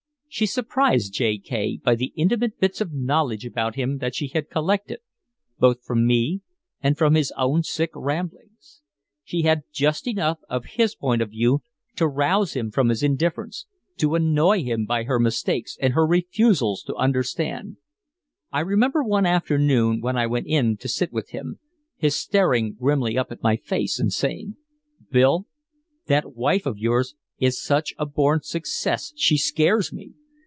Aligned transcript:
She 0.33 0.45
surprised 0.45 1.11
J. 1.11 1.37
K. 1.39 1.77
by 1.83 1.95
the 1.95 2.13
intimate 2.15 2.57
bits 2.57 2.79
of 2.79 2.93
knowledge 2.93 3.45
about 3.45 3.75
him 3.75 3.97
that 3.97 4.15
she 4.15 4.29
had 4.29 4.49
collected 4.49 4.99
both 5.59 5.83
from 5.83 6.07
me 6.07 6.39
and 6.79 6.97
from 6.97 7.15
his 7.15 7.33
own 7.37 7.63
sick 7.63 7.89
ramblings. 7.95 8.79
She 9.25 9.41
had 9.41 9.63
just 9.73 10.07
enough 10.07 10.39
of 10.49 10.63
his 10.77 10.95
point 10.95 11.21
of 11.21 11.31
view 11.31 11.63
to 11.97 12.07
rouse 12.07 12.53
him 12.53 12.71
from 12.71 12.87
his 12.87 13.03
indifference, 13.03 13.65
to 13.97 14.15
annoy 14.15 14.63
him 14.63 14.85
by 14.85 15.03
her 15.03 15.19
mistakes 15.19 15.77
and 15.81 15.91
her 15.95 16.07
refusals 16.07 16.81
to 16.83 16.95
understand. 16.95 17.75
I 18.53 18.61
remember 18.61 19.03
one 19.03 19.25
afternoon 19.25 19.99
when 19.99 20.15
I 20.15 20.27
went 20.27 20.47
in 20.47 20.77
to 20.77 20.87
sit 20.87 21.11
with 21.11 21.31
him, 21.31 21.59
his 21.97 22.15
staring 22.15 22.75
grimly 22.79 23.17
up 23.17 23.33
at 23.33 23.43
my 23.43 23.57
face 23.57 23.99
and 23.99 24.13
saying: 24.13 24.55
"Bill, 25.11 25.45
that 26.05 26.37
wife 26.37 26.65
of 26.65 26.77
yours 26.77 27.15
is 27.37 27.61
such 27.61 27.93
a 27.97 28.05
born 28.05 28.43
success 28.43 29.11
she 29.17 29.35
scares 29.35 29.91
me. 29.91 30.13